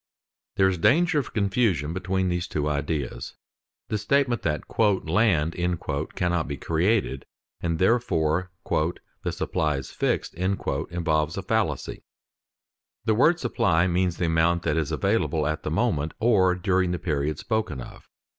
_There 0.55 0.67
is 0.67 0.79
danger 0.79 1.19
of 1.19 1.31
confusion 1.31 1.93
between 1.93 2.27
these 2.29 2.47
two 2.47 2.67
ideas. 2.67 3.35
The 3.89 3.99
statement 3.99 4.41
that 4.41 4.63
"land" 5.07 5.55
cannot 6.15 6.47
be 6.47 6.57
created 6.57 7.27
and 7.61 7.77
that 7.77 7.83
therefore 7.83 8.49
"the 8.67 9.31
supply 9.31 9.77
is 9.77 9.91
fixed" 9.91 10.33
involves 10.33 11.37
a 11.37 11.43
fallacy. 11.43 12.01
The 13.05 13.13
word 13.13 13.39
supply 13.39 13.85
means 13.85 14.17
the 14.17 14.25
amount 14.25 14.63
that 14.63 14.75
is 14.75 14.91
available 14.91 15.45
at 15.45 15.61
the 15.61 15.69
moment 15.69 16.15
or 16.19 16.55
during 16.55 16.93
the 16.93 16.97
period 16.97 17.37
spoken 17.37 17.79
of. 17.79 18.09